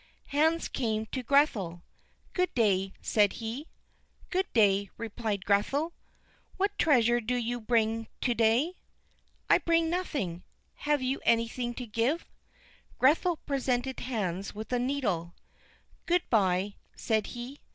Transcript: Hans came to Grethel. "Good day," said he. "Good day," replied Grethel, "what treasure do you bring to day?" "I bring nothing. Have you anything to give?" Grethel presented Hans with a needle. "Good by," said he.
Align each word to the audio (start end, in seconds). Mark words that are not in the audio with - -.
Hans 0.29 0.67
came 0.67 1.05
to 1.11 1.21
Grethel. 1.21 1.83
"Good 2.33 2.51
day," 2.55 2.93
said 3.03 3.33
he. 3.33 3.67
"Good 4.31 4.51
day," 4.51 4.89
replied 4.97 5.45
Grethel, 5.45 5.93
"what 6.57 6.75
treasure 6.79 7.21
do 7.21 7.35
you 7.35 7.61
bring 7.61 8.07
to 8.21 8.33
day?" 8.33 8.77
"I 9.47 9.59
bring 9.59 9.91
nothing. 9.91 10.41
Have 10.89 11.03
you 11.03 11.19
anything 11.23 11.75
to 11.75 11.85
give?" 11.85 12.25
Grethel 12.97 13.37
presented 13.45 13.99
Hans 13.99 14.55
with 14.55 14.73
a 14.73 14.79
needle. 14.79 15.35
"Good 16.07 16.27
by," 16.31 16.77
said 16.95 17.27
he. 17.37 17.59